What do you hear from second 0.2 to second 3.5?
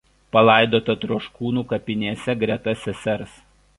Palaidota Troškūnų kapinėse greta sesers.